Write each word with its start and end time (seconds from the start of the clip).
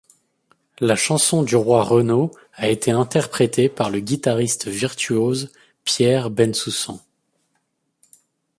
La 0.79 0.95
chanson 0.95 1.43
du 1.43 1.55
Roi 1.55 1.83
Renaud 1.83 2.31
a 2.55 2.69
été 2.69 2.89
interprétée 2.89 3.69
par 3.69 3.91
le 3.91 3.99
guitariste 3.99 4.67
virtuose 4.67 5.51
Pierre 5.83 6.31
Bensusan. 6.31 6.99